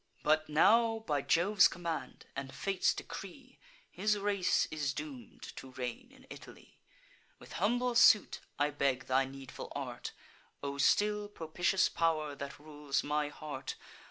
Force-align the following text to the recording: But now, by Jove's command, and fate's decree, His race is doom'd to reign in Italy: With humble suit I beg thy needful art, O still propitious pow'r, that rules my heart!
But 0.23 0.49
now, 0.49 0.97
by 1.05 1.21
Jove's 1.21 1.67
command, 1.67 2.25
and 2.35 2.51
fate's 2.55 2.91
decree, 2.91 3.59
His 3.91 4.17
race 4.17 4.67
is 4.71 4.93
doom'd 4.95 5.55
to 5.57 5.73
reign 5.73 6.11
in 6.11 6.25
Italy: 6.31 6.79
With 7.37 7.53
humble 7.61 7.93
suit 7.93 8.39
I 8.57 8.71
beg 8.71 9.05
thy 9.05 9.25
needful 9.25 9.71
art, 9.75 10.13
O 10.63 10.79
still 10.79 11.27
propitious 11.29 11.87
pow'r, 11.87 12.33
that 12.33 12.57
rules 12.57 13.03
my 13.03 13.29
heart! 13.29 13.75